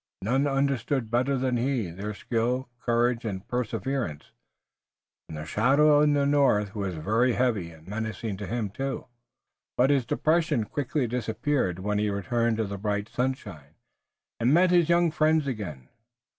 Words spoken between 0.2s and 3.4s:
None understood better than he their skill, courage